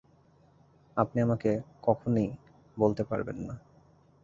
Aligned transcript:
আপনি 0.97 1.17
আমাকে 1.21 1.51
কখনই 1.83 2.27
বলতে 2.77 3.03
পারবেন 3.03 3.37
না। 3.47 3.55